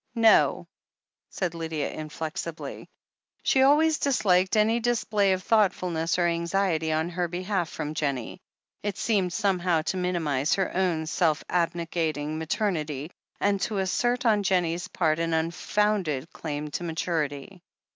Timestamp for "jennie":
7.93-8.41